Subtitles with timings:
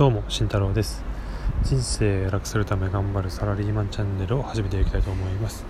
[0.00, 1.04] どうも慎太郎です。
[1.62, 5.66] 人生楽するため頑張るサラリーマンチャンネルを始めていきたいと思います。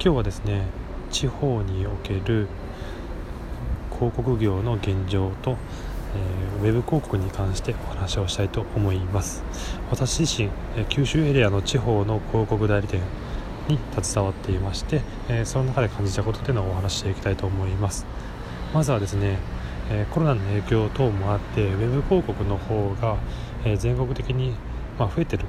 [0.00, 0.66] 今日はですね
[1.12, 2.48] 地方における
[3.92, 5.56] 広告業の現状と、
[6.60, 9.44] えー、ウェブ広告に関してお話をしたいと思います。
[9.92, 13.00] 私自身、え九州エリアの地方の広告代理店
[13.68, 18.06] に携わっていまして、えー、その中で感じたことというのをお話していきたいと思います。
[18.74, 19.38] まずはですね
[19.90, 23.16] えコロナの影響等もあってウェブ広告の方が、
[23.64, 24.54] え全国的に、
[24.98, 25.44] ま増えてる、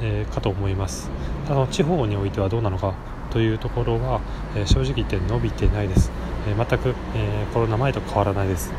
[0.00, 1.10] えかと思います。
[1.46, 2.94] ただ地方においてはどうなのか
[3.30, 4.20] というところは、
[4.56, 6.10] え正直言って伸びてないです、
[6.48, 8.72] え全く、えコロナ前と変わらないです。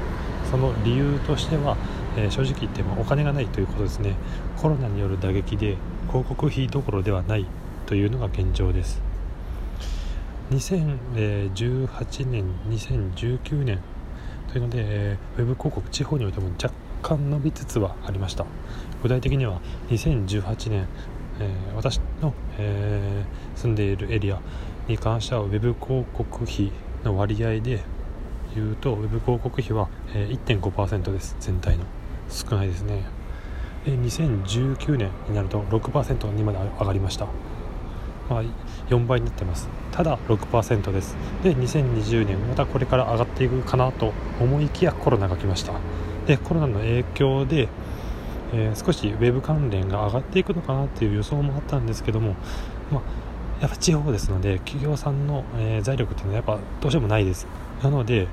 [0.50, 1.78] その理由としては、
[2.18, 4.16] え正直言ってもお金がないということですね。
[4.62, 7.46] コロナによる打撃で広告費どころではない
[7.86, 9.02] というのが現状です。
[10.52, 13.80] 2018年2019年
[14.52, 16.70] というので、えー、ウェブ広告地方においても若
[17.04, 18.46] 干伸びつつはありました。
[19.04, 20.88] 具体的には2018年、
[21.40, 24.40] えー、私の、えー、住んでいるエリア
[24.88, 26.72] に関してはウェブ広告費
[27.04, 27.82] の割合で
[28.56, 31.36] 言うとウェブ広告費は、え、1.5%です。
[31.40, 31.84] 全体の。
[32.30, 33.04] 少ないですね。
[33.86, 37.28] で2019年になると6%にまで上がりました。
[38.30, 38.44] まあ、
[38.90, 39.68] 4倍になってます。
[39.92, 41.18] ただ6%です。
[41.44, 45.74] で2020年またこれから上がっていくかなと思いきやコロナが来ました。
[46.28, 47.68] でコロナの影響で、
[48.54, 52.36] えー、少しウェブ関連が上がっていくのかなっていう予想もあったんですけども、
[52.92, 53.02] まあ、
[53.62, 57.48] やっぱ地方ですので企業さんの、えー、財力っていうのはやっぱどうしてもないです。
[57.82, 58.28] なので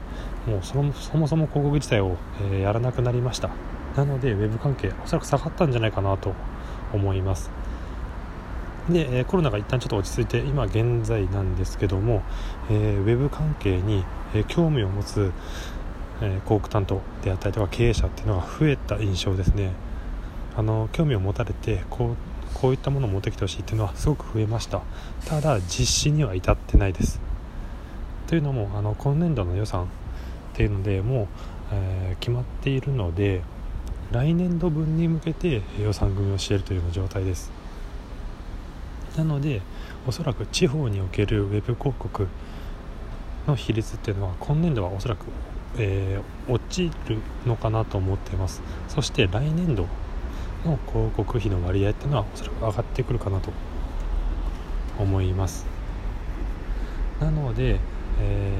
[0.47, 2.17] もうそもそも広告自体を、
[2.53, 3.51] えー、やらなくなりました。
[3.97, 6.35] なのでウェブ関係おそらく下がったんじゃないかなと
[6.93, 7.51] 思います。
[8.89, 12.23] で、コロナが一旦ちょっと落ち着いて今現在なんですけども、
[12.71, 14.05] えー、ウェブ関係に、
[14.49, 15.33] 興味を持つ、
[16.23, 19.73] えー、広告担当であったりとか経営者っていうのが増えた印象ですね。
[20.57, 22.17] あの興味を持たれてこう
[22.55, 24.83] こういったものを持ってきてほしいっていうのはすごく増えました。
[25.27, 27.21] ただ実施には至ってないです。
[28.27, 29.87] というのもあの今年度の予算っ
[30.55, 31.27] ていうのでもう、
[31.73, 33.43] えー、決まっているので
[34.13, 37.51] 来年度分に向けて予算組をしているというような状態です。
[39.17, 39.63] なので
[40.07, 42.27] おそらく地方におけるウェブ広告
[43.47, 45.25] の比率っていうのは今年度はおそらく、
[45.79, 48.63] えー、落ちるのかなと思っています。
[48.89, 49.87] そして来年度
[50.65, 53.51] の広告費の割合っていうのはおそらく上がってくるかなと
[54.99, 55.67] 思います。
[57.21, 57.79] なので、
[58.21, 58.55] え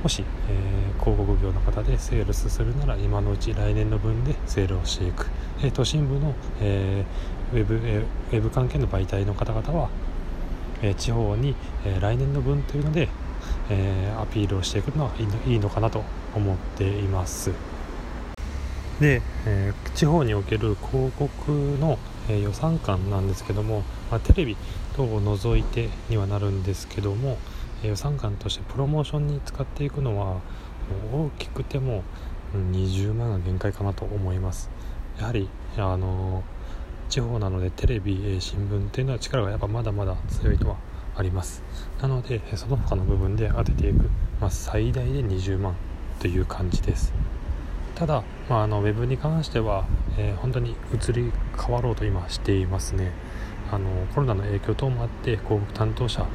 [0.00, 5.28] ー、もし、えー、広告業の方でセールスするなら今のうち来年の分でセールをしていく、
[5.62, 7.04] え都心部の、え
[7.52, 9.88] ウェブ,、えウェブ関係の媒体の方々は、
[10.82, 13.08] え地方に、え来年の分というので、
[13.70, 16.02] えアピールをしていくのはいいのいいのかなと
[16.34, 17.50] 思っています。
[19.00, 21.98] で、え地方における広告の、
[22.28, 24.56] え予算感なんですけども、まあ、テレビ
[24.94, 27.36] 等を除いてにはなるんですけども、
[27.82, 30.40] え予算感としてプロモーションに使っていくのは
[31.12, 32.04] 大きくても
[32.54, 34.70] 20万が限界かなと思います。
[35.18, 36.44] やはりあの
[37.08, 40.76] 地方なのでテレビえ新聞っていうのは力がやっぱまだまだ強いとは
[41.16, 41.62] あります。
[42.00, 44.08] なのでその他の部分で当てていく、
[44.40, 45.74] まあ、最大で20万。
[46.20, 47.12] という感じです。
[47.94, 49.84] ただ、まあ、あのウェブに関しては、
[50.18, 53.12] えー、本当に移り変わろうと今していますね。
[53.70, 56.26] あのコロナの影響等もあって広告担当者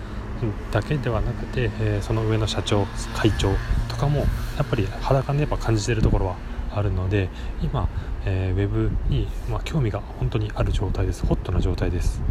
[0.71, 2.85] だけではなくて、えー、その上の社長
[3.16, 3.49] 会長
[3.89, 4.25] とかもや
[4.63, 6.35] っぱり裸でやっぱ感じているところは
[6.71, 7.29] あるので
[7.61, 7.89] 今、
[8.25, 11.25] えー、ウェブに、まあ、興味が本当にある状態です。
[11.25, 12.21] ホットな状態です。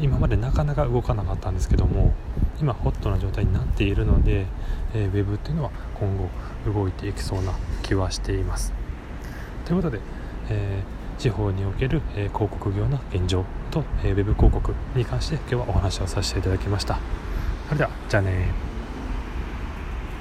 [0.00, 2.14] 今までなかなか動かなかったんですけども
[2.60, 4.46] 今ホットな状態になっているので、
[4.94, 6.28] えー、ウェブっていうのは今後
[6.72, 7.52] 動いていきそうな
[7.82, 8.72] 気はしています。
[9.64, 10.00] ということで、
[10.50, 16.98] えー、地方における、え、広告業の現状と、えー、ウェブ広告に関して今日はお話をさせていただきました。
[17.68, 18.48] それではじゃあね